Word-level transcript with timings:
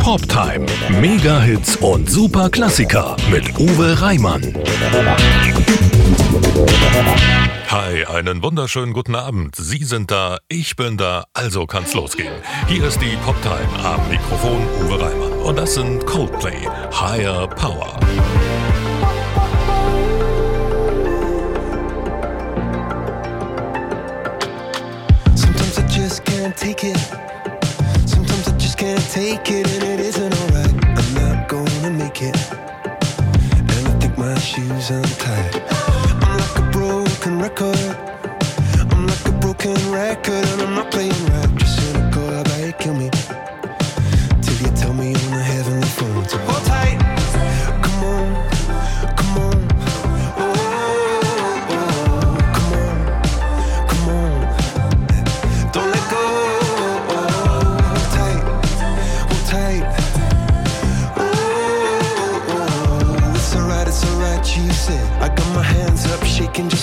Poptime. 0.00 0.64
Mega-Hits 1.00 1.76
und 1.76 2.10
super 2.10 2.48
Klassiker 2.48 3.16
mit 3.30 3.58
Uwe 3.58 4.00
Reimann. 4.00 4.54
Hi, 7.68 8.06
einen 8.06 8.42
wunderschönen 8.42 8.94
guten 8.94 9.14
Abend. 9.14 9.54
Sie 9.56 9.84
sind 9.84 10.10
da, 10.10 10.38
ich 10.48 10.74
bin 10.74 10.96
da, 10.96 11.24
also 11.34 11.66
kann's 11.66 11.92
losgehen. 11.92 12.32
Hier 12.66 12.84
ist 12.84 13.00
die 13.00 13.14
Poptime 13.24 13.68
am 13.84 14.08
Mikrofon 14.08 14.66
Uwe 14.82 15.00
Reimann. 15.00 15.32
Und 15.44 15.56
das 15.56 15.74
sind 15.74 16.04
Coldplay, 16.06 16.66
Higher 16.90 17.46
Power. 17.46 18.00
Sometimes 25.34 25.78
I 25.78 25.82
just 25.94 26.24
can't 26.24 26.56
take 26.56 26.86
it. 26.86 26.98
I 28.80 28.82
can't 28.82 29.10
take 29.10 29.50
it, 29.50 29.70
and 29.74 29.82
it 29.82 30.00
isn't 30.00 30.34
alright. 30.40 30.72
I'm 30.96 31.14
not 31.14 31.48
gonna 31.50 31.90
make 31.90 32.22
it. 32.22 32.34
And 32.50 33.86
I 33.86 33.98
think 34.00 34.16
my 34.16 34.38
shoes 34.38 34.88
untied. 34.88 35.62
I'm 36.24 36.38
like 36.38 36.58
a 36.58 36.70
broken 36.72 37.38
record. 37.40 37.76
I'm 38.90 39.06
like 39.06 39.28
a 39.28 39.32
broken 39.32 39.76
record, 39.92 40.46
and 40.52 40.62
I'm 40.62 40.74
not 40.76 40.90
playing 40.90 41.26
right. 41.26 41.54
Just 41.56 41.92
cynical, 41.92 42.24
you 42.64 42.72
kill 42.72 42.94
me? 42.94 43.10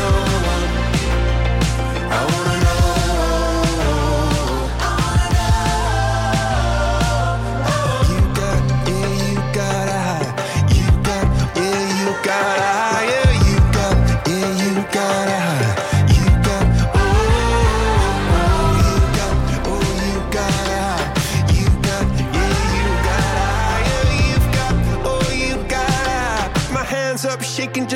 Someone 0.00 0.69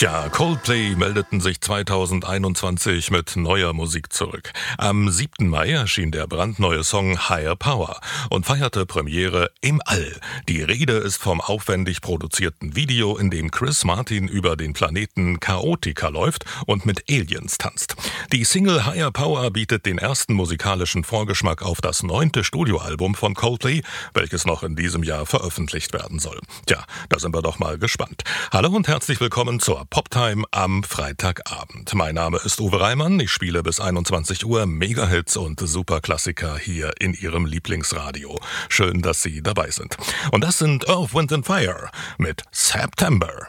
Tja, 0.00 0.29
Coldplay 0.40 0.96
meldeten 0.96 1.42
sich 1.42 1.60
2021 1.60 3.10
mit 3.10 3.36
neuer 3.36 3.74
Musik 3.74 4.10
zurück. 4.10 4.54
Am 4.78 5.10
7. 5.10 5.46
Mai 5.46 5.70
erschien 5.72 6.12
der 6.12 6.26
brandneue 6.26 6.82
Song 6.82 7.28
Higher 7.28 7.56
Power 7.56 8.00
und 8.30 8.46
feierte 8.46 8.86
Premiere 8.86 9.50
im 9.60 9.82
All. 9.84 10.18
Die 10.48 10.62
Rede 10.62 10.94
ist 10.94 11.18
vom 11.18 11.42
aufwendig 11.42 12.00
produzierten 12.00 12.74
Video, 12.74 13.18
in 13.18 13.28
dem 13.28 13.50
Chris 13.50 13.84
Martin 13.84 14.28
über 14.28 14.56
den 14.56 14.72
Planeten 14.72 15.40
Chaotica 15.40 16.08
läuft 16.08 16.46
und 16.64 16.86
mit 16.86 17.04
Aliens 17.10 17.58
tanzt. 17.58 17.96
Die 18.32 18.44
Single 18.44 18.86
Higher 18.86 19.10
Power 19.10 19.50
bietet 19.50 19.84
den 19.84 19.98
ersten 19.98 20.32
musikalischen 20.32 21.04
Vorgeschmack 21.04 21.60
auf 21.60 21.82
das 21.82 22.02
neunte 22.02 22.44
Studioalbum 22.44 23.14
von 23.14 23.34
Coldplay, 23.34 23.82
welches 24.14 24.46
noch 24.46 24.62
in 24.62 24.74
diesem 24.74 25.02
Jahr 25.02 25.26
veröffentlicht 25.26 25.92
werden 25.92 26.18
soll. 26.18 26.40
Tja, 26.64 26.82
da 27.10 27.18
sind 27.18 27.34
wir 27.34 27.42
doch 27.42 27.58
mal 27.58 27.76
gespannt. 27.76 28.22
Hallo 28.50 28.70
und 28.70 28.88
herzlich 28.88 29.20
willkommen 29.20 29.60
zur 29.60 29.84
Poptime 29.90 30.29
am 30.50 30.82
Freitagabend. 30.82 31.94
Mein 31.94 32.14
Name 32.14 32.38
ist 32.44 32.60
Uwe 32.60 32.80
Reimann. 32.80 33.18
Ich 33.20 33.30
spiele 33.30 33.62
bis 33.62 33.80
21 33.80 34.46
Uhr 34.46 34.66
Megahits 34.66 35.36
und 35.36 35.60
Superklassiker 35.60 36.56
hier 36.56 36.92
in 37.00 37.14
Ihrem 37.14 37.46
Lieblingsradio. 37.46 38.38
Schön, 38.68 39.02
dass 39.02 39.22
Sie 39.22 39.42
dabei 39.42 39.70
sind. 39.70 39.96
Und 40.30 40.44
das 40.44 40.58
sind 40.58 40.88
Earth, 40.88 41.14
Wind 41.14 41.32
and 41.32 41.46
Fire 41.46 41.90
mit 42.18 42.42
September. 42.52 43.48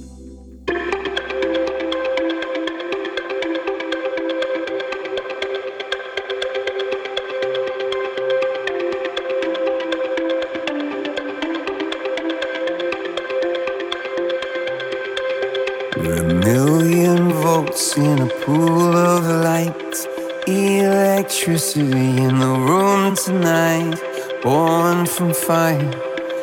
Electricity 21.41 22.21
in 22.21 22.37
the 22.37 22.45
room 22.45 23.15
tonight. 23.15 23.99
Born 24.43 25.07
from 25.07 25.33
fire, 25.33 25.91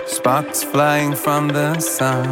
sparks 0.07 0.65
flying 0.65 1.15
from 1.15 1.47
the 1.47 1.79
sun. 1.79 2.27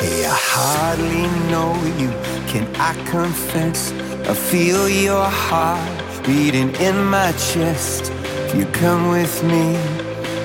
Hey, 0.00 0.26
I 0.26 0.36
hardly 0.54 1.28
know 1.50 1.72
you, 1.96 2.10
can 2.52 2.66
I 2.76 2.92
confess? 3.06 3.90
I 4.28 4.34
feel 4.34 4.86
your 4.86 5.24
heart 5.24 6.26
beating 6.26 6.74
in 6.74 7.06
my 7.06 7.32
chest. 7.32 8.12
If 8.44 8.54
you 8.54 8.66
come 8.66 9.08
with 9.08 9.42
me, 9.44 9.78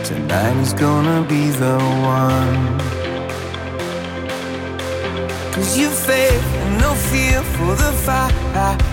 tonight 0.05 0.55
is 0.62 0.72
gonna 0.72 1.27
be 1.27 1.50
the 1.50 1.77
one. 2.03 2.79
Cause 5.51 5.77
you 5.77 5.89
faith 5.89 6.45
and 6.62 6.79
no 6.79 6.93
fear 6.95 7.43
for 7.43 7.75
the 7.75 7.91
fight. 8.05 8.92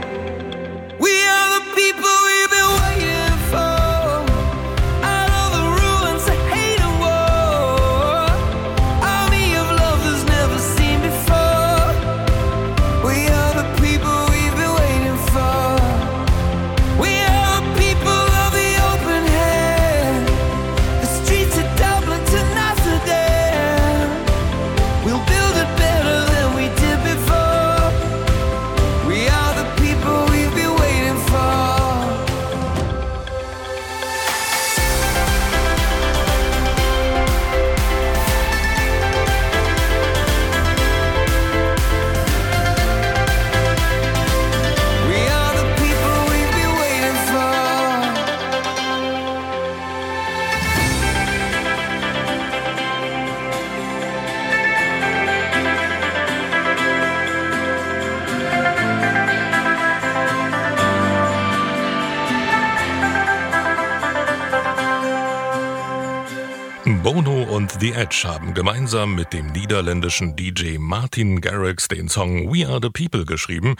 Und 67.51 67.81
The 67.81 67.91
Edge 67.91 68.23
haben 68.23 68.53
gemeinsam 68.53 69.13
mit 69.13 69.33
dem 69.33 69.47
niederländischen 69.47 70.37
DJ 70.37 70.77
Martin 70.77 71.41
Garrix 71.41 71.89
den 71.89 72.07
Song 72.07 72.49
We 72.49 72.65
Are 72.65 72.79
the 72.81 72.89
People 72.89 73.25
geschrieben, 73.25 73.75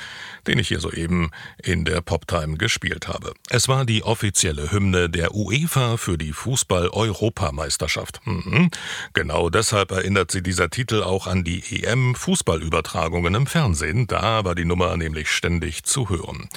den 0.45 0.59
ich 0.59 0.67
hier 0.67 0.81
soeben 0.81 1.31
in 1.63 1.85
der 1.85 2.01
Poptime 2.01 2.57
gespielt 2.57 3.07
habe. 3.07 3.33
Es 3.49 3.69
war 3.69 3.85
die 3.85 4.03
offizielle 4.03 4.73
Hymne 4.73 5.09
der 5.09 5.33
UEFA 5.33 5.95
für 5.95 6.17
die 6.17 6.33
Fußball-Europameisterschaft. 6.33 8.19
Mhm. 8.25 8.71
Genau 9.13 9.49
deshalb 9.49 9.91
erinnert 9.91 10.31
sie 10.31 10.43
dieser 10.43 10.69
Titel 10.69 11.01
auch 11.01 11.25
an 11.25 11.45
die 11.45 11.63
EM-Fußballübertragungen 11.83 13.33
im 13.35 13.47
Fernsehen. 13.47 14.05
Da 14.05 14.43
war 14.43 14.53
die 14.53 14.65
Nummer 14.65 14.97
nämlich 14.97 15.31
ständig 15.31 15.83
zu 15.83 16.09
hören. 16.09 16.49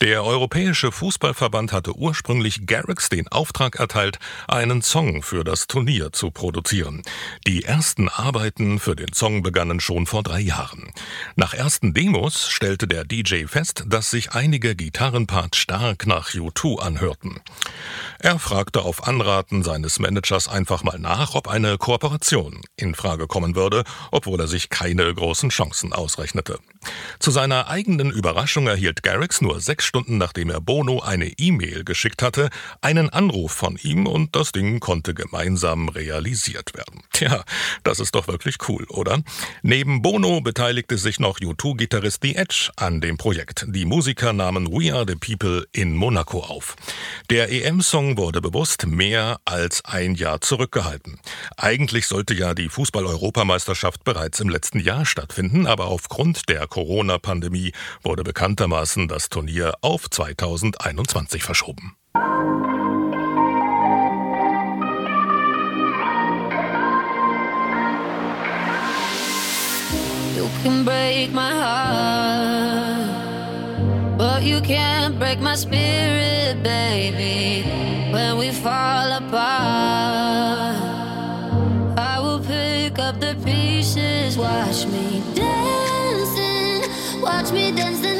Der 0.00 0.24
Europäische 0.24 0.90
Fußballverband 0.90 1.72
hatte 1.72 1.96
ursprünglich 1.96 2.66
Garrix 2.66 3.08
den 3.08 3.28
Auftrag 3.28 3.76
erteilt, 3.76 4.18
einen 4.48 4.82
Song 4.82 5.22
für 5.22 5.44
das 5.44 5.68
Turnier 5.68 6.12
zu 6.12 6.32
produzieren. 6.32 6.55
Produzieren. 6.56 7.02
Die 7.46 7.64
ersten 7.64 8.08
Arbeiten 8.08 8.78
für 8.78 8.96
den 8.96 9.12
Song 9.12 9.42
begannen 9.42 9.78
schon 9.78 10.06
vor 10.06 10.22
drei 10.22 10.40
Jahren. 10.40 10.90
Nach 11.34 11.52
ersten 11.52 11.92
Demos 11.92 12.48
stellte 12.48 12.88
der 12.88 13.04
DJ 13.04 13.44
fest, 13.44 13.84
dass 13.86 14.10
sich 14.10 14.32
einige 14.32 14.74
Gitarrenparts 14.74 15.58
stark 15.58 16.06
nach 16.06 16.30
U2 16.30 16.80
anhörten. 16.80 17.40
Er 18.18 18.38
fragte 18.38 18.82
auf 18.82 19.06
Anraten 19.06 19.62
seines 19.62 19.98
Managers 19.98 20.48
einfach 20.48 20.82
mal 20.82 20.98
nach, 20.98 21.34
ob 21.34 21.46
eine 21.46 21.76
Kooperation 21.76 22.62
in 22.76 22.94
Frage 22.94 23.26
kommen 23.26 23.54
würde, 23.54 23.84
obwohl 24.10 24.40
er 24.40 24.48
sich 24.48 24.70
keine 24.70 25.12
großen 25.14 25.50
Chancen 25.50 25.92
ausrechnete. 25.92 26.58
Zu 27.18 27.30
seiner 27.30 27.68
eigenen 27.68 28.10
Überraschung 28.10 28.66
erhielt 28.66 29.02
Garrix 29.02 29.42
nur 29.42 29.60
sechs 29.60 29.84
Stunden 29.84 30.16
nachdem 30.16 30.48
er 30.48 30.60
Bono 30.60 31.00
eine 31.00 31.26
E-Mail 31.26 31.84
geschickt 31.84 32.22
hatte, 32.22 32.48
einen 32.80 33.10
Anruf 33.10 33.52
von 33.52 33.76
ihm 33.82 34.06
und 34.06 34.34
das 34.34 34.52
Ding 34.52 34.80
konnte 34.80 35.12
gemeinsam 35.12 35.88
realisiert 36.46 36.74
werden. 36.74 37.02
Tja, 37.12 37.44
das 37.82 38.00
ist 38.00 38.14
doch 38.14 38.28
wirklich 38.28 38.56
cool, 38.68 38.84
oder? 38.88 39.22
Neben 39.62 40.02
Bono 40.02 40.40
beteiligte 40.40 40.98
sich 40.98 41.18
noch 41.18 41.38
U2-Gitarrist 41.38 42.18
The 42.22 42.36
Edge 42.36 42.70
an 42.76 43.00
dem 43.00 43.16
Projekt. 43.16 43.64
Die 43.68 43.84
Musiker 43.84 44.32
nahmen 44.32 44.68
We 44.68 44.92
Are 44.92 45.04
the 45.06 45.16
People 45.16 45.66
in 45.72 45.94
Monaco 45.94 46.40
auf. 46.40 46.76
Der 47.30 47.50
EM-Song 47.50 48.16
wurde 48.16 48.40
bewusst 48.40 48.86
mehr 48.86 49.40
als 49.44 49.84
ein 49.84 50.14
Jahr 50.14 50.40
zurückgehalten. 50.40 51.18
Eigentlich 51.56 52.06
sollte 52.06 52.34
ja 52.34 52.54
die 52.54 52.68
Fußball-Europameisterschaft 52.68 54.04
bereits 54.04 54.40
im 54.40 54.48
letzten 54.48 54.80
Jahr 54.80 55.04
stattfinden, 55.04 55.66
aber 55.66 55.86
aufgrund 55.86 56.48
der 56.48 56.66
Corona-Pandemie 56.66 57.72
wurde 58.02 58.22
bekanntermaßen 58.22 59.08
das 59.08 59.28
Turnier 59.28 59.74
auf 59.80 60.08
2021 60.10 61.42
verschoben. 61.42 61.96
You 70.36 70.48
can 70.62 70.84
break 70.84 71.32
my 71.32 71.50
heart, 71.64 73.08
but 74.18 74.42
you 74.42 74.60
can't 74.60 75.18
break 75.18 75.40
my 75.40 75.54
spirit, 75.54 76.62
baby. 76.62 77.64
When 78.12 78.36
we 78.36 78.50
fall 78.50 79.12
apart, 79.12 80.76
I 81.96 82.20
will 82.20 82.40
pick 82.40 82.98
up 82.98 83.18
the 83.18 83.34
pieces. 83.46 84.36
Watch 84.36 84.84
me 84.84 85.22
dancing, 85.34 86.82
watch 87.22 87.50
me 87.50 87.72
dance 87.72 88.15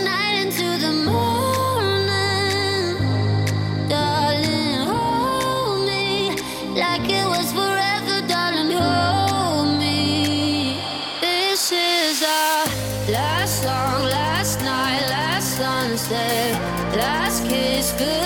good. 17.93 18.25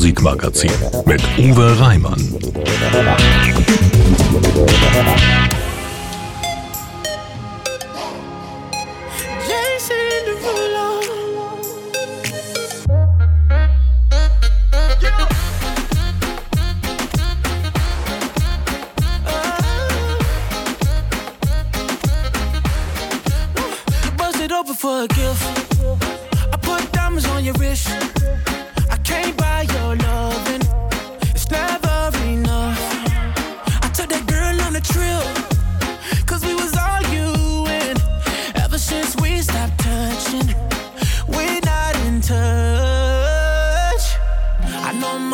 Musikmagazin 0.00 0.70
mit 1.04 1.20
Uwe 1.36 1.78
Reimann. 1.78 2.16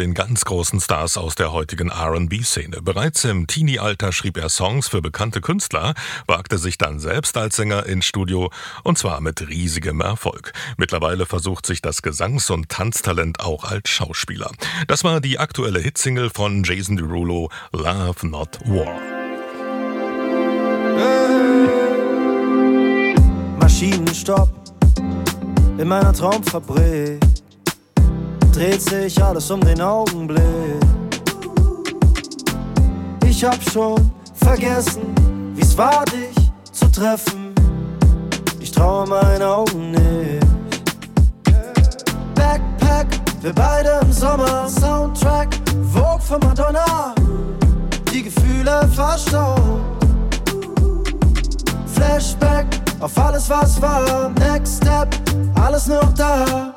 den 0.00 0.14
ganz 0.14 0.44
großen 0.44 0.80
Stars 0.80 1.16
aus 1.18 1.34
der 1.34 1.52
heutigen 1.52 1.90
R&B-Szene. 1.90 2.80
Bereits 2.82 3.24
im 3.24 3.46
Teenie-Alter 3.46 4.12
schrieb 4.12 4.38
er 4.38 4.48
Songs 4.48 4.88
für 4.88 5.02
bekannte 5.02 5.42
Künstler, 5.42 5.94
wagte 6.26 6.56
sich 6.58 6.78
dann 6.78 6.98
selbst 6.98 7.36
als 7.36 7.56
Sänger 7.56 7.84
ins 7.84 8.06
Studio 8.06 8.50
und 8.82 8.96
zwar 8.96 9.20
mit 9.20 9.46
riesigem 9.46 10.00
Erfolg. 10.00 10.52
Mittlerweile 10.78 11.26
versucht 11.26 11.66
sich 11.66 11.82
das 11.82 12.02
Gesangs- 12.02 12.50
und 12.50 12.70
Tanztalent 12.70 13.40
auch 13.40 13.64
als 13.64 13.90
Schauspieler. 13.90 14.50
Das 14.88 15.04
war 15.04 15.20
die 15.20 15.38
aktuelle 15.38 15.80
Hitsingle 15.80 16.30
von 16.30 16.64
Jason 16.64 16.96
Derulo, 16.96 17.50
Love 17.72 18.26
Not 18.26 18.58
War. 18.64 18.98
Maschinenstopp 23.60 24.50
in 25.76 25.88
meiner 25.88 26.12
Traumfabrik. 26.14 27.20
Dreht 28.52 28.82
sich 28.82 29.22
alles 29.22 29.50
um 29.50 29.60
den 29.60 29.80
Augenblick. 29.80 30.42
Ich 33.24 33.44
hab 33.44 33.58
schon 33.70 34.10
vergessen, 34.34 35.14
wie's 35.54 35.76
war, 35.78 36.04
dich 36.04 36.34
zu 36.72 36.90
treffen. 36.92 37.54
Ich 38.60 38.70
traue 38.70 39.06
meinen 39.06 39.42
Augen 39.42 39.92
nicht. 39.92 40.46
Backpack, 42.34 43.06
wir 43.40 43.54
beide 43.54 44.00
im 44.02 44.12
Sommer. 44.12 44.68
Soundtrack, 44.68 45.48
Vogue 45.92 46.20
von 46.20 46.40
Madonna. 46.40 47.14
Die 48.12 48.24
Gefühle 48.24 48.86
verstaut. 48.94 49.60
Flashback 51.86 52.66
auf 53.00 53.16
alles, 53.16 53.48
was 53.48 53.80
war. 53.80 54.28
Next 54.38 54.82
Step, 54.82 55.08
alles 55.54 55.86
noch 55.86 56.12
da. 56.12 56.74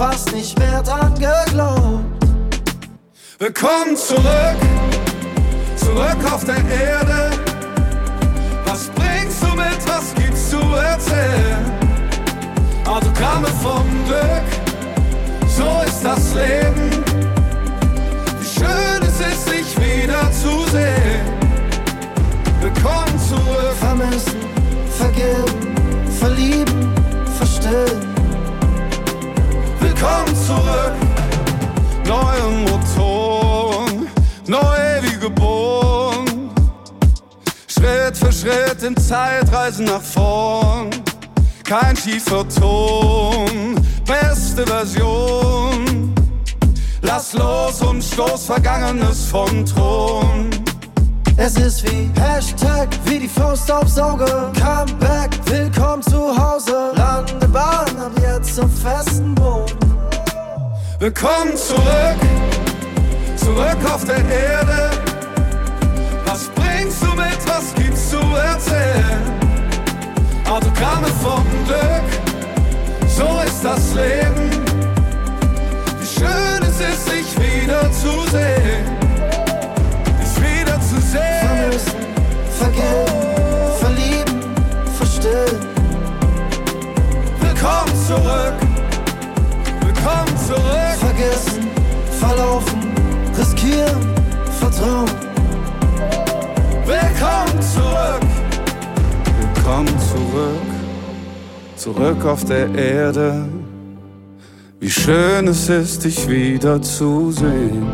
Fast 0.00 0.32
nicht 0.32 0.58
mehr 0.58 0.82
dran 0.82 1.12
geglaubt. 1.12 2.00
Willkommen 3.38 3.94
zurück, 3.94 4.56
zurück 5.76 6.32
auf 6.32 6.42
der 6.42 6.56
Erde. 6.56 7.30
Was 8.64 8.88
bringst 8.94 9.42
du 9.42 9.48
mit, 9.48 9.78
was 9.86 10.14
gibt's 10.14 10.48
zu 10.48 10.56
erzählen? 10.56 11.70
Autogramme 12.86 13.48
vom 13.62 13.84
Glück, 14.06 14.48
so 15.46 15.68
ist 15.86 16.02
das 16.02 16.32
Leben. 16.32 17.04
Wie 18.40 18.58
schön 18.58 19.02
es 19.02 19.20
ist, 19.20 19.48
sich 19.50 19.76
wieder 19.76 20.32
zu 20.32 20.64
sehen. 20.70 21.26
Willkommen 22.62 23.20
zurück. 23.28 23.74
Vermissen, 23.78 24.40
vergeben, 24.96 25.76
verlieben, 26.18 26.94
verstehen. 27.36 28.09
Willkommen 30.00 30.34
zurück. 30.34 30.94
Neue 32.06 32.70
Motoren, 32.70 34.08
neu 34.46 35.02
wie 35.02 35.18
geboren. 35.18 36.50
Schritt 37.66 38.16
für 38.16 38.32
Schritt 38.32 38.82
in 38.82 38.96
Zeitreisen 38.96 39.84
nach 39.84 40.00
vorn. 40.00 40.88
Kein 41.64 41.94
schiefer 41.98 42.48
Ton, 42.48 43.74
beste 44.06 44.66
Version. 44.66 46.14
Lass 47.02 47.34
los 47.34 47.82
und 47.82 48.02
stoß 48.02 48.46
Vergangenes 48.46 49.26
vom 49.26 49.66
Thron. 49.66 50.48
Es 51.36 51.56
ist 51.56 51.84
wie 51.84 52.08
Hashtag, 52.18 52.88
wie 53.04 53.18
die 53.18 53.28
Faust 53.28 53.70
aufs 53.70 53.98
Auge. 53.98 54.50
Comeback, 54.58 55.38
willkommen 55.44 56.02
zu 56.02 56.34
Hause. 56.34 56.92
Landebahn 56.94 57.98
ab 57.98 58.12
jetzt 58.22 58.58
auf 58.58 58.70
festen 58.82 59.34
Boden. 59.34 59.89
Willkommen 61.00 61.56
zurück, 61.56 62.20
zurück 63.34 63.78
auf 63.90 64.04
der 64.04 64.18
Erde. 64.18 64.90
Was 66.26 66.48
bringst 66.48 67.02
du 67.02 67.06
mit, 67.14 67.38
was 67.46 67.74
gibt's 67.74 68.10
zu 68.10 68.18
erzählen? 68.18 69.22
Autogramme 70.46 71.06
vom 71.22 71.42
Glück, 71.64 72.04
so 73.08 73.40
ist 73.46 73.64
das 73.64 73.94
Leben. 73.94 74.50
Wie 75.98 76.06
schön 76.06 76.62
es 76.64 76.78
ist, 76.78 77.06
sich 77.06 77.34
wieder. 77.38 77.50
Dich 80.20 80.36
wieder 80.36 80.78
zu 80.82 81.00
sehen. 81.00 81.48
Vermissen, 81.48 82.00
vergeben, 82.58 83.09
laufen, 92.50 92.80
riskieren, 93.38 94.00
vertrauen. 94.58 95.10
Willkommen 96.84 97.62
zurück, 97.74 98.26
willkommen 99.40 99.98
zurück, 100.12 100.68
zurück 101.76 102.24
auf 102.24 102.44
der 102.44 102.74
Erde. 102.74 103.48
Wie 104.80 104.90
schön 104.90 105.46
es 105.48 105.68
ist, 105.68 106.04
dich 106.04 106.28
wieder 106.28 106.82
zu 106.82 107.30
sehen. 107.30 107.86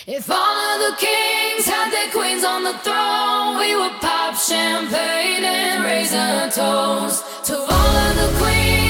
If 0.07 0.29
all 0.29 0.35
of 0.35 0.81
the 0.81 0.93
kings 0.99 1.67
had 1.67 1.91
their 1.93 2.11
queens 2.13 2.45
on 2.45 2.65
the 2.65 2.75
throne, 2.83 3.57
we 3.57 3.77
would 3.77 4.01
pop 4.01 4.35
champagne 4.35 5.45
and 5.45 5.85
raise 5.85 6.13
a 6.13 6.51
toast 6.51 7.23
to 7.47 7.55
all 7.55 7.69
of 7.69 8.17
the 8.17 8.27
queens 8.43 8.84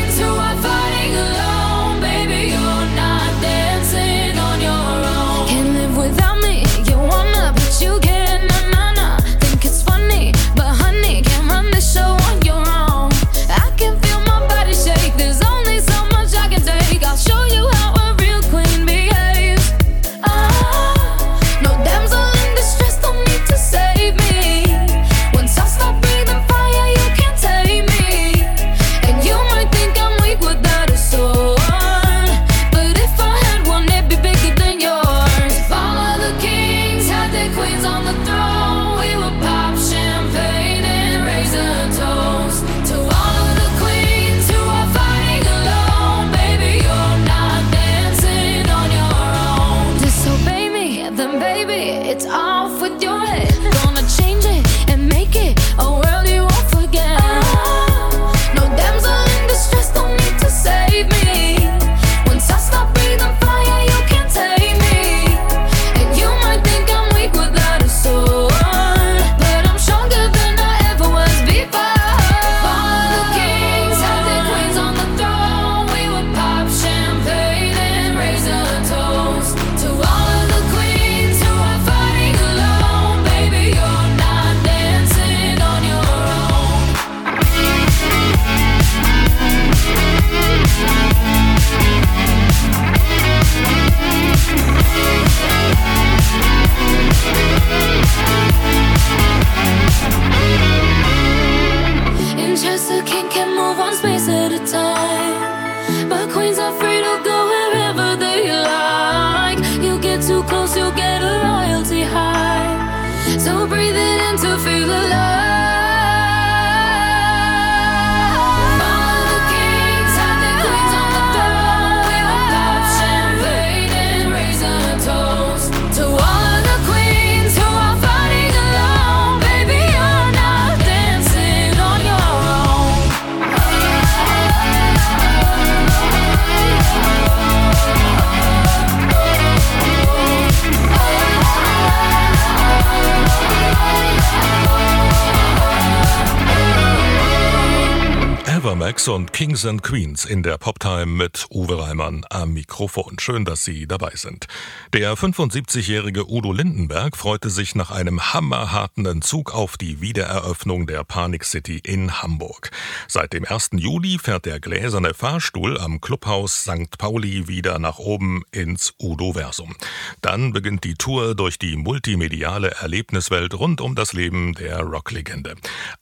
Evermax 148.64 149.08
und 149.08 149.34
Kings 149.34 149.66
and 149.66 149.82
Queens 149.82 150.24
in 150.24 150.42
der 150.42 150.56
Poptime 150.56 151.04
mit 151.04 151.44
Uwe 151.50 151.78
Reimann 151.78 152.24
am 152.30 152.54
Mikrofon. 152.54 153.18
Schön, 153.18 153.44
dass 153.44 153.62
Sie 153.62 153.86
dabei 153.86 154.12
sind. 154.14 154.46
Der 154.94 155.18
75-jährige 155.18 156.30
Udo 156.30 156.50
Lindenberg 156.50 157.14
freute 157.14 157.50
sich 157.50 157.74
nach 157.74 157.90
einem 157.90 158.32
hammerharten 158.32 159.04
Entzug 159.04 159.54
auf 159.54 159.76
die 159.76 160.00
Wiedereröffnung 160.00 160.86
der 160.86 161.04
Panic 161.04 161.44
City 161.44 161.78
in 161.84 162.22
Hamburg. 162.22 162.70
Seit 163.06 163.34
dem 163.34 163.44
1. 163.44 163.72
Juli 163.72 164.16
fährt 164.18 164.46
der 164.46 164.60
gläserne 164.60 165.12
Fahrstuhl 165.12 165.78
am 165.78 166.00
Clubhaus 166.00 166.62
St. 166.62 166.96
Pauli 166.96 167.46
wieder 167.46 167.78
nach 167.78 167.98
oben 167.98 168.44
ins 168.50 168.94
Udo-Versum. 168.98 169.76
Dann 170.22 170.54
beginnt 170.54 170.84
die 170.84 170.94
Tour 170.94 171.34
durch 171.34 171.58
die 171.58 171.76
multimediale 171.76 172.70
Erlebniswelt 172.70 173.52
rund 173.52 173.82
um 173.82 173.94
das 173.94 174.14
Leben 174.14 174.54
der 174.54 174.80
Rocklegende. 174.80 175.54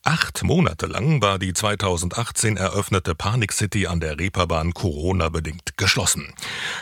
Acht 0.04 0.44
Monate 0.44 0.86
lang 0.86 1.20
war 1.22 1.40
die 1.40 1.54
2018 1.54 2.51
eröffnete 2.56 3.14
Panic 3.14 3.52
City 3.52 3.86
an 3.86 4.00
der 4.00 4.18
Reeperbahn 4.18 4.74
Corona-bedingt 4.74 5.76
geschlossen. 5.76 6.32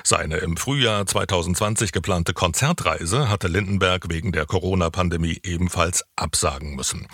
Seine 0.05 0.39
im 0.39 0.57
Frühjahr 0.57 1.07
2020 1.07 1.93
geplante 1.93 2.33
Konzertreise 2.33 3.29
hatte 3.29 3.49
Lindenberg 3.49 4.11
wegen 4.11 4.33
der 4.33 4.47
Corona-Pandemie 4.47 5.41
ebenfalls 5.43 6.05
absagen 6.17 6.77
müssen. 6.77 7.07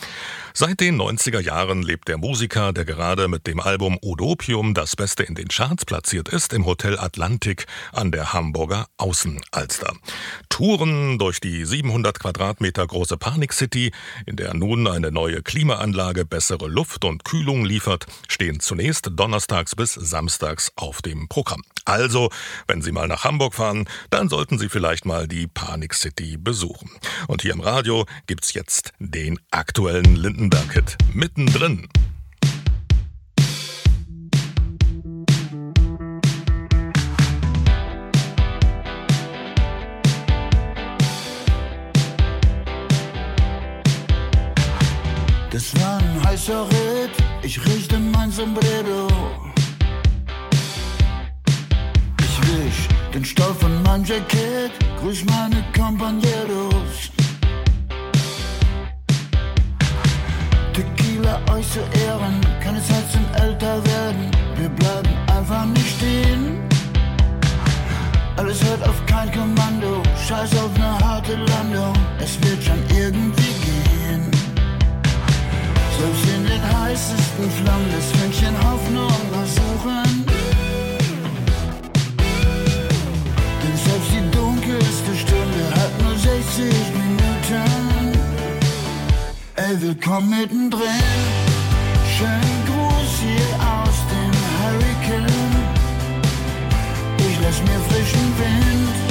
Seit 0.55 0.81
den 0.81 1.01
90er 1.01 1.41
Jahren 1.41 1.83
lebt 1.83 2.09
der 2.09 2.19
Musiker, 2.19 2.73
der 2.73 2.85
gerade 2.85 3.29
mit 3.29 3.47
dem 3.47 3.61
Album 3.61 3.99
Odopium 4.01 4.73
das 4.73 4.97
Beste 4.97 5.23
in 5.23 5.35
den 5.35 5.49
Charts 5.49 5.85
platziert 5.85 6.29
ist, 6.29 6.53
im 6.53 6.65
Hotel 6.65 6.99
Atlantik 6.99 7.67
an 7.93 8.11
der 8.11 8.33
Hamburger 8.33 8.87
Außenalster. 8.97 9.93
Touren 10.49 11.19
durch 11.19 11.41
die 11.41 11.65
700 11.65 12.19
Quadratmeter 12.19 12.87
große 12.87 13.17
Panic 13.19 13.53
City, 13.53 13.93
in 14.25 14.37
der 14.37 14.55
nun 14.55 14.87
eine 14.87 15.13
neue 15.13 15.43
Klimaanlage 15.43 16.25
bessere 16.25 16.69
Luft 16.69 17.05
und 17.05 17.25
Kühlung 17.25 17.65
liefert, 17.65 18.07
stehen 18.47 18.61
zunächst 18.61 19.09
donnerstags 19.11 19.75
bis 19.75 19.95
samstags 19.95 20.71
auf 20.77 21.03
dem 21.03 21.27
Programm. 21.27 21.63
Also, 21.85 22.31
wenn 22.69 22.81
Sie 22.81 22.93
mal 22.93 23.09
nach 23.09 23.25
Hamburg 23.25 23.55
fahren, 23.55 23.89
dann 24.11 24.29
sollten 24.29 24.57
Sie 24.57 24.69
vielleicht 24.69 25.05
mal 25.05 25.27
die 25.27 25.49
Panic 25.49 25.95
City 25.95 26.37
besuchen. 26.37 26.89
Und 27.27 27.43
hier 27.43 27.55
im 27.55 27.61
Radio 27.61 28.07
gibt's 28.29 28.55
jetzt 28.55 28.93
den 29.01 29.41
aktuellen 29.51 30.15
Lindenberg-Hit 30.15 30.97
mittendrin. 31.13 31.89
Das 45.51 45.75
war 45.81 45.99
ein 45.99 46.23
heißer 46.23 46.69
Ritt, 46.69 47.26
ich 47.47 47.65
riechte 47.65 47.97
mein 47.99 48.31
Sombrero. 48.33 49.07
Ich 52.19 52.37
wisch 52.49 52.89
den 53.15 53.25
Stoff 53.25 53.61
von 53.61 53.83
meinem 53.85 54.05
Jackett, 54.05 54.73
grüß 55.01 55.25
meine 55.27 55.63
Compañeros. 55.73 56.93
Tequila 60.73 61.41
euch 61.55 61.69
zu 61.71 61.81
ehren, 62.05 62.41
keine 62.61 62.83
Zeit 62.83 63.07
zum 63.13 63.25
älter 63.41 63.77
werden. 63.93 64.31
Wir 64.57 64.69
bleiben 64.69 65.15
einfach 65.37 65.67
nicht 65.67 65.91
stehen. 65.99 66.59
Alles 68.37 68.63
hört 68.65 68.83
auf 68.89 69.07
kein 69.07 69.31
Kommando, 69.31 70.03
scheiß 70.27 70.51
auf 70.59 70.77
ne 70.77 70.99
harte 70.99 71.37
Landung, 71.37 71.95
es 72.19 72.33
wird 72.43 72.63
Flammen 77.37 77.91
des 77.93 78.07
Fünkchen 78.19 78.57
Hoffnung 78.65 79.13
noch 79.31 79.47
suchen. 79.47 80.25
Denn 83.63 83.77
selbst 83.85 84.11
die 84.11 84.31
dunkelste 84.37 85.15
Stunde 85.15 85.63
hat 85.75 85.93
nur 86.03 86.17
60 86.17 86.73
Minuten. 86.95 88.19
Ey, 89.57 89.83
willkommen 89.83 90.31
mittendrin. 90.31 91.03
Schönen 92.17 92.59
Gruß 92.69 93.13
hier 93.21 93.51
aus 93.61 93.97
dem 94.13 94.35
Hurricane. 94.57 95.53
Ich 97.19 97.39
lass 97.43 97.61
mir 97.61 97.81
frischen 97.89 98.39
Wind 98.39 99.06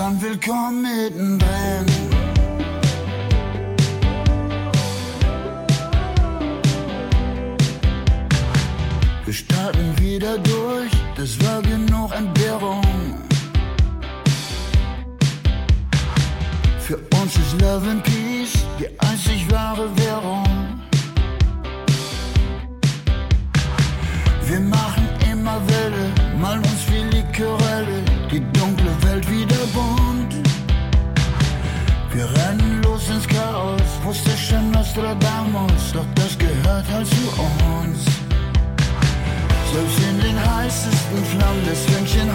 dann 0.00 0.22
willkommen 0.22 0.80
mittendrin. 0.80 1.86
Wir 9.26 9.34
starten 9.34 9.98
wieder 9.98 10.38
durch, 10.38 10.90
das 11.16 11.38
war 11.44 11.60
genug 11.60 12.14
Entbehrung. 12.14 12.82
Für 16.78 16.96
uns 17.20 17.36
ist 17.36 17.60
Love 17.60 17.90
and 17.90 18.02
Peace 18.02 18.64
die 18.78 18.88
einzig 19.00 19.50
wahre 19.50 19.86
Währung. 19.98 20.49
Nostradamus, 35.00 35.92
doch 35.94 36.04
das 36.14 36.36
gehört 36.36 36.84
halt 36.92 37.06
zu 37.06 37.14
uns. 37.80 38.04
Selbst 39.72 39.98
in 40.10 40.20
den 40.20 40.38
heißesten 40.38 41.24
Flammen 41.24 41.64
des 41.64 41.86
Fünkchen 41.86 42.28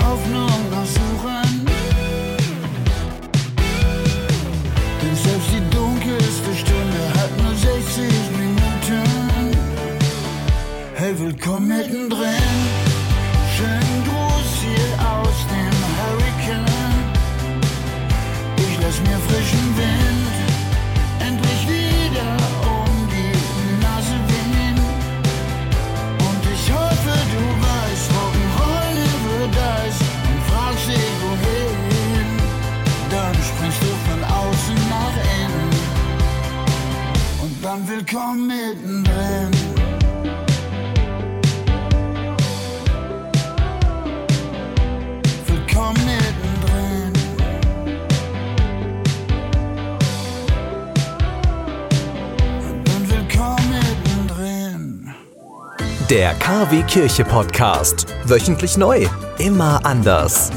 Der 56.25 56.33
KW 56.33 56.81
Kirche 56.87 57.23
Podcast. 57.23 58.07
Wöchentlich 58.25 58.77
neu. 58.77 59.05
Immer 59.37 59.85
anders. 59.85 60.51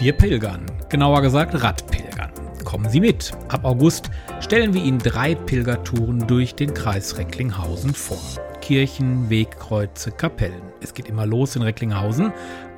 Wir 0.00 0.12
pilgern, 0.12 0.66
genauer 0.88 1.22
gesagt 1.22 1.62
Radpilgern. 1.62 2.32
Kommen 2.64 2.90
Sie 2.90 2.98
mit. 2.98 3.30
Ab 3.46 3.64
August 3.64 4.10
stellen 4.40 4.74
wir 4.74 4.82
Ihnen 4.82 4.98
drei 4.98 5.36
Pilgertouren 5.36 6.26
durch 6.26 6.56
den 6.56 6.74
Kreis 6.74 7.16
Recklinghausen 7.16 7.94
vor. 7.94 8.18
Kirchen, 8.60 9.30
Wegkreuze, 9.30 10.10
Kapellen. 10.10 10.62
Es 10.80 10.92
geht 10.92 11.08
immer 11.08 11.26
los 11.26 11.54
in 11.54 11.62
Recklinghausen 11.62 12.32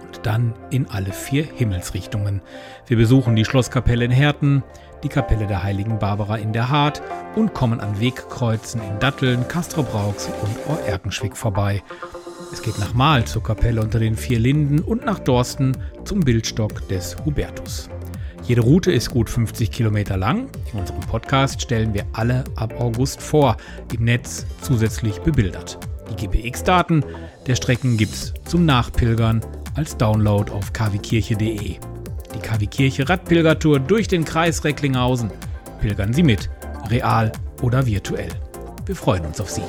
und 0.08 0.20
dann 0.24 0.52
in 0.68 0.90
alle 0.90 1.14
vier 1.14 1.44
Himmelsrichtungen. 1.44 2.42
Wir 2.86 2.98
besuchen 2.98 3.34
die 3.34 3.46
Schlosskapelle 3.46 4.04
in 4.04 4.10
Herten, 4.10 4.62
die 5.02 5.08
Kapelle 5.08 5.46
der 5.46 5.62
heiligen 5.62 5.98
Barbara 5.98 6.36
in 6.36 6.52
der 6.52 6.68
Hart 6.68 7.02
und 7.36 7.54
kommen 7.54 7.80
an 7.80 8.00
Wegkreuzen 8.00 8.80
in 8.82 8.98
Datteln, 8.98 9.46
Castrop-Rauxel 9.48 10.32
und 10.42 10.56
Ohr-Erkenschwick 10.68 11.36
vorbei. 11.36 11.82
Es 12.52 12.62
geht 12.62 12.78
nach 12.78 12.94
Mahl 12.94 13.24
zur 13.24 13.42
Kapelle 13.42 13.80
unter 13.80 13.98
den 13.98 14.16
vier 14.16 14.38
Linden 14.38 14.80
und 14.80 15.04
nach 15.04 15.18
Dorsten 15.18 15.76
zum 16.04 16.20
Bildstock 16.20 16.88
des 16.88 17.16
Hubertus. 17.24 17.88
Jede 18.44 18.62
Route 18.62 18.90
ist 18.90 19.10
gut 19.10 19.28
50 19.28 19.70
Kilometer 19.70 20.16
lang. 20.16 20.48
In 20.72 20.80
unserem 20.80 21.00
Podcast 21.00 21.60
stellen 21.60 21.92
wir 21.92 22.06
alle 22.14 22.44
ab 22.56 22.80
August 22.80 23.20
vor, 23.20 23.58
im 23.92 24.04
Netz 24.04 24.46
zusätzlich 24.62 25.18
bebildert. 25.20 25.78
Die 26.10 26.26
GPX-Daten 26.26 27.04
der 27.46 27.56
Strecken 27.56 27.98
gibt's 27.98 28.32
zum 28.46 28.64
Nachpilgern 28.64 29.42
als 29.74 29.98
Download 29.98 30.50
auf 30.50 30.72
kwkirche.de. 30.72 31.76
Die 32.38 32.46
KW 32.46 32.66
Kirche 32.66 33.08
Radpilgertour 33.08 33.80
durch 33.80 34.06
den 34.06 34.24
Kreis 34.24 34.62
Recklinghausen. 34.62 35.30
Pilgern 35.80 36.12
Sie 36.12 36.22
mit, 36.22 36.48
real 36.88 37.32
oder 37.62 37.84
virtuell. 37.84 38.30
Wir 38.86 38.94
freuen 38.94 39.26
uns 39.26 39.40
auf 39.40 39.50
Sie. 39.50 39.62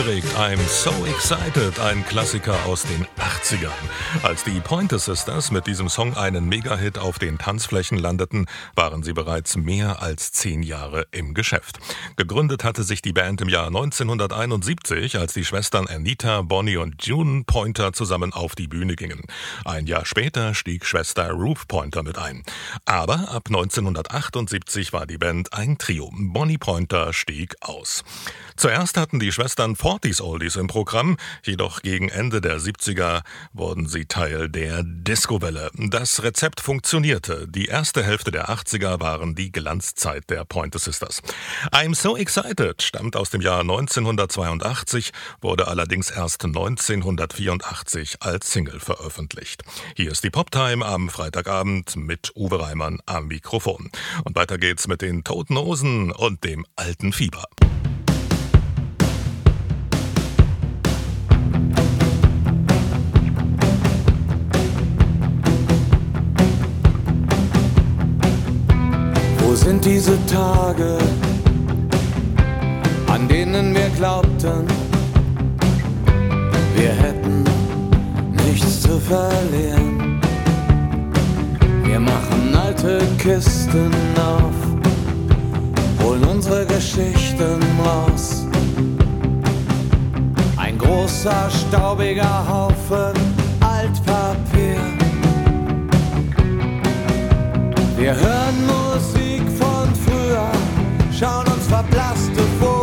Aufgeregt? 0.00 0.26
I'm 0.36 0.58
so 0.68 0.92
excited, 1.06 1.78
ein 1.78 2.04
Klassiker 2.06 2.56
aus 2.64 2.82
den 2.82 3.06
80ern. 3.18 3.70
Als 4.22 4.44
die 4.44 4.60
Pointer 4.60 4.98
Sisters 4.98 5.50
mit 5.50 5.66
diesem 5.66 5.88
Song 5.88 6.16
einen 6.16 6.48
Mega-Hit 6.48 6.98
auf 6.98 7.18
den 7.18 7.38
Tanzflächen 7.38 7.98
landeten, 7.98 8.46
waren 8.74 9.02
sie 9.02 9.12
bereits 9.12 9.56
mehr 9.56 10.02
als 10.02 10.32
zehn 10.32 10.62
Jahre 10.62 11.06
im 11.10 11.34
Geschäft. 11.34 11.78
Gegründet 12.16 12.64
hatte 12.64 12.82
sich 12.82 13.02
die 13.02 13.12
Band 13.12 13.40
im 13.40 13.48
Jahr 13.48 13.66
1971, 13.66 15.18
als 15.18 15.34
die 15.34 15.44
Schwestern 15.44 15.86
Anita, 15.86 16.42
Bonnie 16.42 16.76
und 16.76 17.04
June 17.04 17.44
Pointer 17.46 17.92
zusammen 17.92 18.32
auf 18.32 18.54
die 18.54 18.68
Bühne 18.68 18.96
gingen. 18.96 19.22
Ein 19.64 19.86
Jahr 19.86 20.06
später 20.06 20.54
stieg 20.54 20.86
Schwester 20.86 21.30
Ruth 21.30 21.68
Pointer 21.68 22.02
mit 22.02 22.16
ein. 22.16 22.42
Aber 22.86 23.30
ab 23.30 23.48
1978 23.48 24.92
war 24.92 25.06
die 25.06 25.18
Band 25.18 25.52
ein 25.52 25.78
Trio. 25.78 26.10
Bonnie 26.12 26.58
Pointer 26.58 27.12
stieg 27.12 27.56
aus. 27.60 28.02
Zuerst 28.60 28.98
hatten 28.98 29.18
die 29.20 29.32
Schwestern 29.32 29.74
40s 29.74 30.20
Oldies 30.20 30.56
im 30.56 30.66
Programm, 30.66 31.16
jedoch 31.46 31.80
gegen 31.80 32.10
Ende 32.10 32.42
der 32.42 32.58
70er 32.58 33.22
wurden 33.54 33.88
sie 33.88 34.04
Teil 34.04 34.50
der 34.50 34.82
Discowelle. 34.82 35.70
Das 35.74 36.22
Rezept 36.22 36.60
funktionierte. 36.60 37.48
Die 37.48 37.68
erste 37.68 38.04
Hälfte 38.04 38.30
der 38.30 38.50
80er 38.50 39.00
waren 39.00 39.34
die 39.34 39.50
Glanzzeit 39.50 40.28
der 40.28 40.44
Pointer 40.44 40.78
Sisters. 40.78 41.22
I'm 41.72 41.94
So 41.94 42.18
Excited 42.18 42.82
stammt 42.82 43.16
aus 43.16 43.30
dem 43.30 43.40
Jahr 43.40 43.60
1982, 43.60 45.12
wurde 45.40 45.66
allerdings 45.66 46.10
erst 46.10 46.44
1984 46.44 48.18
als 48.20 48.52
Single 48.52 48.78
veröffentlicht. 48.78 49.62
Hier 49.96 50.12
ist 50.12 50.22
die 50.22 50.28
Poptime 50.28 50.84
am 50.84 51.08
Freitagabend 51.08 51.96
mit 51.96 52.32
Uwe 52.36 52.60
Reimann 52.60 53.00
am 53.06 53.28
Mikrofon. 53.28 53.90
Und 54.24 54.36
weiter 54.36 54.58
geht's 54.58 54.86
mit 54.86 55.00
den 55.00 55.24
Toten 55.24 55.56
Hosen 55.56 56.12
und 56.12 56.44
dem 56.44 56.66
alten 56.76 57.14
Fieber. 57.14 57.46
Sind 69.60 69.84
diese 69.84 70.16
Tage, 70.26 70.96
an 73.08 73.28
denen 73.28 73.74
wir 73.74 73.90
glaubten, 73.90 74.64
wir 76.74 76.92
hätten 76.92 77.44
nichts 78.46 78.80
zu 78.80 78.98
verlieren? 78.98 80.20
Wir 81.84 82.00
machen 82.00 82.54
alte 82.54 83.02
Kisten 83.18 83.92
auf, 84.16 84.58
holen 86.02 86.24
unsere 86.24 86.64
Geschichten 86.64 87.60
raus. 87.84 88.46
Ein 90.56 90.78
großer, 90.78 91.50
staubiger 91.50 92.48
Haufen 92.48 93.14
Altpapier. 93.60 94.80
Wir 97.98 98.14
hören 98.14 98.56
Musik 98.66 99.19
schauen 101.20 101.46
uns 101.48 101.66
verblasste 101.66 102.42
Fotos 102.58 102.79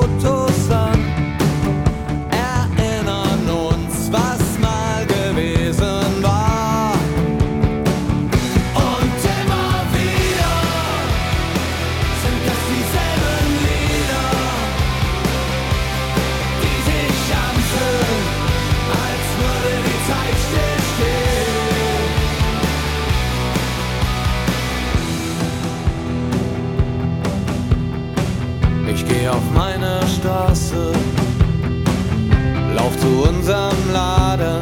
zu 33.08 33.30
unserem 33.30 33.94
Laden, 33.94 34.62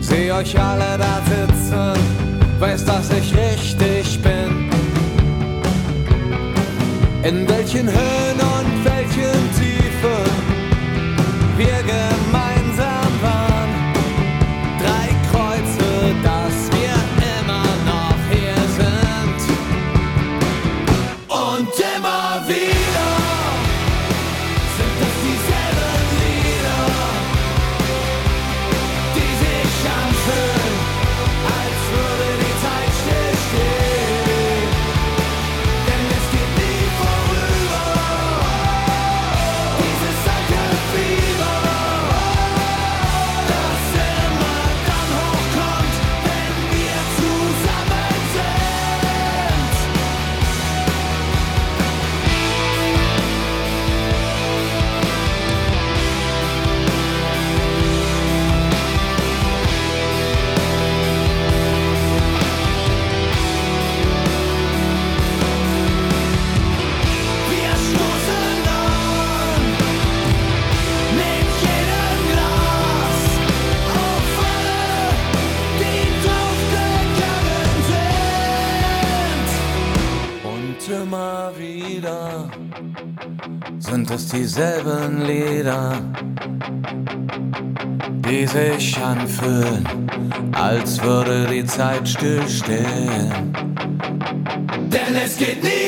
seh 0.00 0.32
euch 0.32 0.58
alle 0.58 0.98
da 0.98 1.20
sitzen, 1.32 1.94
weiß, 2.58 2.84
dass 2.84 3.10
ich 3.10 3.32
richtig 3.34 4.20
bin. 4.20 4.70
In 7.22 7.48
welchen 7.48 7.86
Höhen 7.86 8.31
sich 88.52 88.98
anfühlen, 88.98 89.86
als 90.52 91.02
würde 91.02 91.46
die 91.46 91.64
Zeit 91.64 92.06
stillstehen. 92.06 93.54
Denn 94.92 95.14
es 95.24 95.38
geht 95.38 95.64
nie 95.64 95.81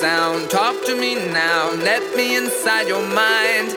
sound, 0.00 0.50
talk 0.50 0.84
to 0.84 0.94
me 0.94 1.14
now. 1.14 1.72
Let 1.72 2.16
me 2.16 2.36
inside 2.36 2.86
your 2.86 3.02
mind. 3.02 3.75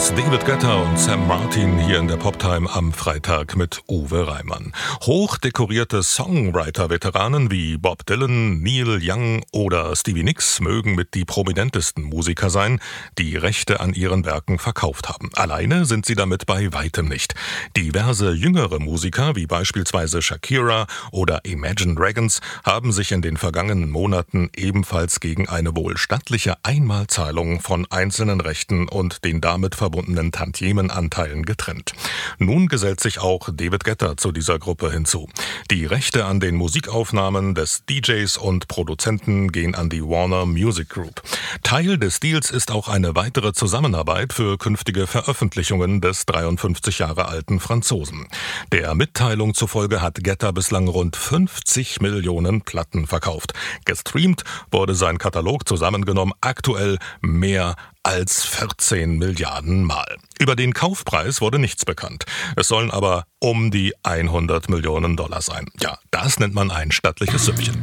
Dangerous, 0.00 0.14
David 0.14 0.46
Guetta 0.46 0.82
und 0.82 0.98
Sam 0.98 1.26
Martin 1.28 1.78
hier 1.78 1.98
in 1.98 2.08
der 2.08 2.16
Poptime 2.16 2.70
am 2.70 2.92
Freitag 2.92 3.56
mit 3.56 3.82
Uwe 3.86 4.26
Reimann. 4.26 4.72
Hochdekorierte 5.02 6.02
Songwriter-Veteranen 6.02 7.50
wie 7.50 7.76
Bob 7.76 8.06
Dylan, 8.06 8.62
Neil 8.62 8.98
Young 9.02 9.42
oder 9.52 9.94
Stevie 9.94 10.22
Nicks 10.22 10.60
mögen 10.60 10.94
mit 10.94 11.12
die 11.12 11.26
prominentesten 11.26 12.02
Musiker 12.04 12.48
sein, 12.48 12.80
die 13.18 13.36
Rechte 13.36 13.80
an 13.80 13.92
ihren 13.92 14.24
Werken 14.24 14.58
verkauft 14.58 15.10
haben. 15.10 15.30
Alleine 15.34 15.84
sind 15.84 16.06
sie 16.06 16.14
damit 16.14 16.46
bei 16.46 16.72
weitem 16.72 17.06
nicht. 17.06 17.34
Diverse 17.76 18.32
jüngere 18.32 18.78
Musiker 18.78 19.36
wie 19.36 19.46
beispielsweise 19.46 20.22
Shakira 20.22 20.86
oder 21.12 21.44
Imagine 21.44 21.94
Dragons 21.94 22.40
haben 22.64 22.92
sich 22.92 23.12
in 23.12 23.20
den 23.20 23.36
vergangenen 23.36 23.90
Monaten 23.90 24.48
ebenfalls 24.56 25.20
gegen 25.20 25.48
eine 25.48 25.76
wohl 25.76 25.98
stattliche 25.98 26.54
Einmalzahlung 26.62 27.60
von 27.60 27.86
einzelnen 27.90 28.40
Rechten 28.40 28.88
und 28.88 29.24
den 29.24 29.42
damit 29.42 29.74
verbundenen 29.74 29.89
Tantiemenanteilen 30.32 31.44
getrennt. 31.44 31.92
Nun 32.38 32.68
gesellt 32.68 33.00
sich 33.00 33.18
auch 33.20 33.48
David 33.52 33.84
Guetta 33.84 34.16
zu 34.16 34.32
dieser 34.32 34.58
Gruppe 34.58 34.90
hinzu. 34.90 35.28
Die 35.70 35.86
Rechte 35.86 36.24
an 36.24 36.40
den 36.40 36.56
Musikaufnahmen 36.56 37.54
des 37.54 37.84
DJs 37.86 38.36
und 38.38 38.68
Produzenten 38.68 39.52
gehen 39.52 39.74
an 39.74 39.90
die 39.90 40.02
Warner 40.02 40.46
Music 40.46 40.88
Group. 40.88 41.22
Teil 41.62 41.98
des 41.98 42.20
Deals 42.20 42.50
ist 42.50 42.70
auch 42.70 42.88
eine 42.88 43.14
weitere 43.14 43.52
Zusammenarbeit 43.52 44.32
für 44.32 44.58
künftige 44.58 45.06
Veröffentlichungen 45.06 46.00
des 46.00 46.26
53 46.26 46.98
Jahre 46.98 47.28
alten 47.28 47.60
Franzosen. 47.60 48.26
Der 48.72 48.94
Mitteilung 48.94 49.54
zufolge 49.54 50.00
hat 50.00 50.22
Guetta 50.22 50.50
bislang 50.52 50.88
rund 50.88 51.16
50 51.16 52.00
Millionen 52.00 52.62
Platten 52.62 53.06
verkauft. 53.06 53.52
Gestreamt 53.84 54.44
wurde 54.70 54.94
sein 54.94 55.18
Katalog 55.18 55.68
zusammengenommen 55.68 56.34
aktuell 56.40 56.98
mehr 57.20 57.76
als 58.02 58.44
14 58.44 59.18
Milliarden 59.18 59.84
Mal. 59.84 60.16
Über 60.38 60.56
den 60.56 60.72
Kaufpreis 60.72 61.40
wurde 61.40 61.58
nichts 61.58 61.84
bekannt. 61.84 62.24
Es 62.56 62.68
sollen 62.68 62.90
aber 62.90 63.24
um 63.38 63.70
die 63.70 63.94
100 64.02 64.68
Millionen 64.68 65.16
Dollar 65.16 65.42
sein. 65.42 65.66
Ja, 65.80 65.98
das 66.10 66.38
nennt 66.38 66.54
man 66.54 66.70
ein 66.70 66.92
stattliches 66.92 67.44
Sümmchen. 67.44 67.82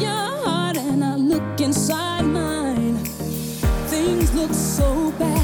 Your 0.00 0.10
heart 0.10 0.76
and 0.76 1.04
I 1.04 1.16
look 1.16 1.60
inside 1.60 2.22
mine. 2.22 2.96
Things 3.88 4.34
look 4.34 4.52
so 4.52 5.12
bad 5.18 5.35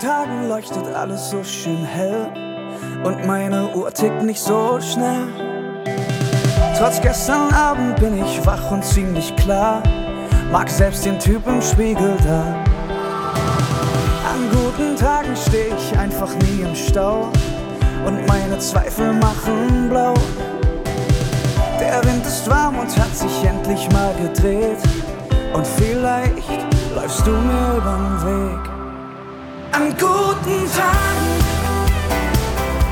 Tagen 0.00 0.48
leuchtet 0.48 0.86
alles 0.94 1.30
so 1.30 1.42
schön 1.42 1.84
hell 1.84 2.30
und 3.04 3.26
meine 3.26 3.74
Uhr 3.74 3.92
tickt 3.92 4.22
nicht 4.22 4.40
so 4.40 4.78
schnell. 4.80 5.28
Trotz 6.78 7.00
gestern 7.00 7.52
Abend 7.54 7.96
bin 7.96 8.22
ich 8.22 8.44
wach 8.44 8.70
und 8.70 8.84
ziemlich 8.84 9.34
klar, 9.36 9.82
mag 10.50 10.68
selbst 10.68 11.04
den 11.04 11.18
Typ 11.18 11.46
im 11.46 11.62
Spiegel 11.62 12.16
da. 12.26 12.42
An 14.30 14.50
guten 14.50 14.96
Tagen 14.96 15.36
steh 15.36 15.72
ich 15.76 15.98
einfach 15.98 16.34
nie 16.34 16.62
im 16.62 16.74
Stau 16.74 17.28
und 18.04 18.26
meine 18.26 18.58
Zweifel 18.58 19.12
machen 19.14 19.88
blau. 19.88 20.14
Der 21.80 22.04
Wind 22.04 22.26
ist 22.26 22.50
warm 22.50 22.78
und 22.78 22.98
hat 22.98 23.16
sich 23.16 23.44
endlich 23.44 23.88
mal 23.92 24.12
gedreht 24.14 24.78
und 25.54 25.66
vielleicht 25.66 26.66
läufst 26.94 27.26
du 27.26 27.30
mir 27.30 27.76
übern 27.76 28.22
Weg. 28.24 28.73
An 29.76 29.90
guten 29.98 30.70
Tagen 30.78 31.34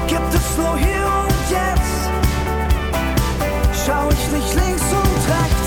gibt 0.09 0.35
es 0.35 0.57
nur 0.59 0.77
hier 0.77 1.07
und 1.23 1.43
jetzt. 1.49 2.11
Schau 3.87 4.09
ich 4.11 4.25
nicht 4.33 4.55
links 4.57 4.83
und 4.91 5.17
rechts, 5.31 5.62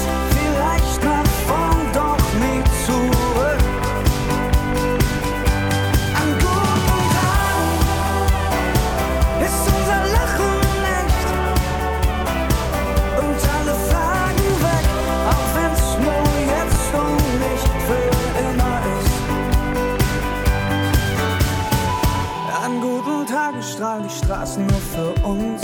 Straßen 24.46 24.68
nur 24.68 24.80
für 24.80 25.28
uns. 25.28 25.62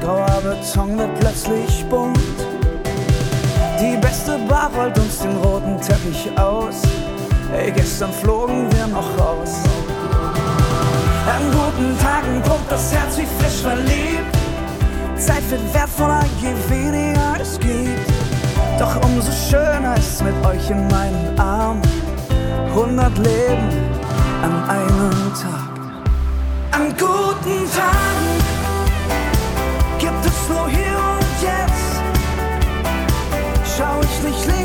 Grauer 0.00 0.40
Beton 0.42 0.96
wird 0.96 1.20
plötzlich 1.20 1.84
bunt. 1.90 2.18
Die 3.78 3.98
beste 3.98 4.38
Bar 4.48 4.70
rollt 4.74 4.98
uns 4.98 5.18
den 5.18 5.36
roten 5.36 5.78
Teppich 5.82 6.30
aus. 6.38 6.80
Ey, 7.54 7.70
gestern 7.70 8.10
flogen 8.12 8.72
wir 8.72 8.86
noch 8.86 9.06
raus. 9.18 9.56
An 11.26 11.42
guten 11.50 11.98
Tagen 11.98 12.40
pumpt 12.42 12.72
das 12.72 12.90
Herz 12.90 13.18
wie 13.18 13.26
frisch 13.38 13.60
verliebt. 13.60 14.34
Zeit 15.18 15.50
wird 15.50 15.74
wertvoller, 15.74 16.24
je 16.40 16.54
weniger 16.70 17.36
es 17.38 17.58
gibt. 17.60 18.08
Doch 18.78 18.96
umso 19.04 19.30
schöner 19.32 19.94
ist 19.98 20.22
mit 20.24 20.34
euch 20.46 20.70
in 20.70 20.88
meinen 20.88 21.38
Armen. 21.38 21.82
100 22.70 23.18
Leben 23.18 23.68
an 24.42 24.70
einem 24.70 25.34
Tag. 25.34 25.65
An 26.76 26.88
guten 26.90 27.70
Tagen 27.74 28.36
gibt 29.98 30.26
es 30.26 30.48
nur 30.50 30.68
hier 30.68 30.98
und 31.14 31.36
jetzt. 31.40 32.02
Schau 33.64 33.98
ich 34.02 34.22
nicht 34.22 34.55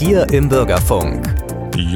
hier 0.00 0.26
im 0.32 0.48
Bürgerfunk. 0.48 1.29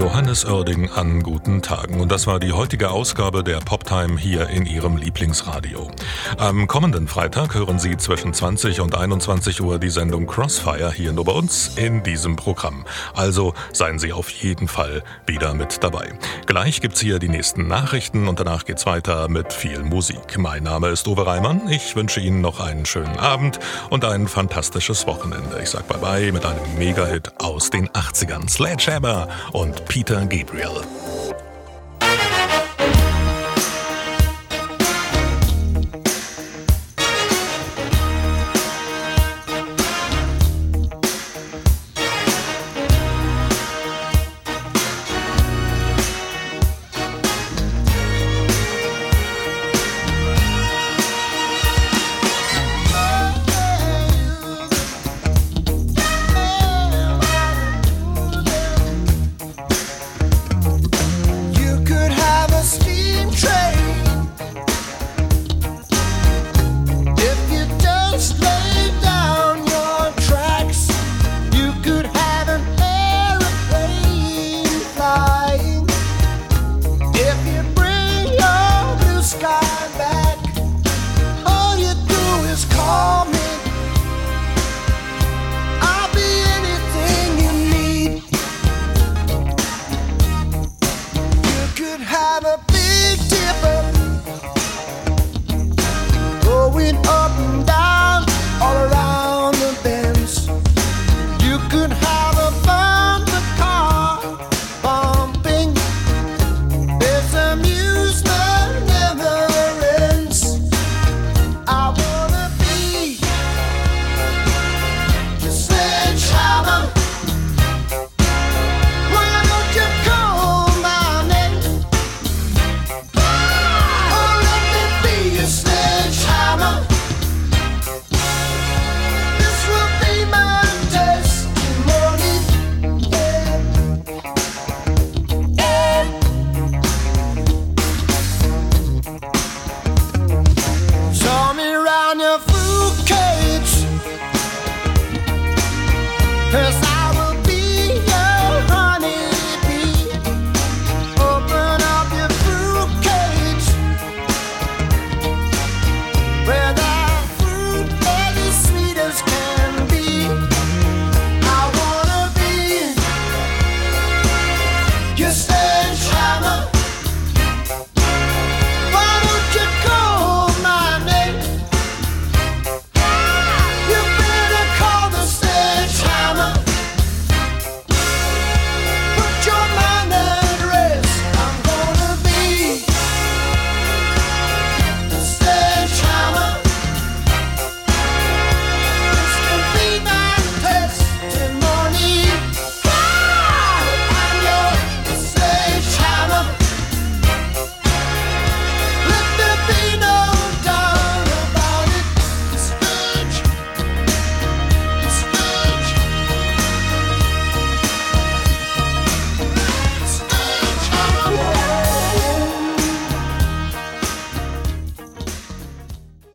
Johannes 0.05 0.44
Oerding 0.44 0.90
an 0.90 1.22
guten 1.22 1.62
Tagen. 1.62 1.98
Und 1.98 2.12
das 2.12 2.26
war 2.26 2.38
die 2.38 2.52
heutige 2.52 2.90
Ausgabe 2.90 3.42
der 3.42 3.61
Poptime 3.61 4.18
hier 4.18 4.50
in 4.50 4.66
Ihrem 4.66 4.98
Lieblingsradio. 4.98 5.90
Am 6.36 6.66
kommenden 6.66 7.09
Freitag 7.09 7.55
hören 7.55 7.78
Sie 7.78 7.96
zwischen 7.96 8.34
20 8.34 8.82
und 8.82 8.94
21 8.94 9.62
Uhr 9.62 9.78
die 9.78 9.88
Sendung 9.88 10.26
Crossfire 10.26 10.92
hier 10.92 11.14
nur 11.14 11.24
bei 11.24 11.32
uns 11.32 11.68
in 11.76 12.02
diesem 12.02 12.36
Programm. 12.36 12.84
Also 13.14 13.55
seien 13.72 13.98
Sie 13.98 14.12
auf 14.12 14.28
jeden 14.28 14.68
Fall 14.68 15.02
wieder 15.26 15.55
mit 15.55 15.82
dabei. 15.82 16.12
Gleich 16.44 16.82
gibt's 16.82 17.00
hier 17.00 17.18
die 17.18 17.30
nächsten 17.30 17.66
Nachrichten 17.66 18.28
und 18.28 18.38
danach 18.38 18.66
geht's 18.66 18.84
weiter 18.84 19.30
mit 19.30 19.55
viel 19.55 19.82
Musik. 19.84 20.36
Mein 20.36 20.64
Name 20.64 20.88
ist 20.88 21.09
Uwe 21.09 21.26
Reimann. 21.26 21.66
Ich 21.70 21.96
wünsche 21.96 22.20
Ihnen 22.20 22.42
noch 22.42 22.61
einen 22.61 22.84
schönen 22.84 23.18
Abend 23.18 23.59
und 23.88 24.05
ein 24.05 24.28
fantastisches 24.28 25.07
Wochenende. 25.07 25.61
Ich 25.62 25.70
sag 25.70 25.88
bye 25.88 25.96
bye 25.96 26.30
mit 26.30 26.44
einem 26.44 26.76
Mega-Hit 26.76 27.40
aus 27.40 27.70
den 27.70 27.88
80ern. 27.88 28.50
Sledgehammer 28.50 29.28
und 29.52 29.86
Peter 29.95 30.26
Gabriel. 30.26 31.03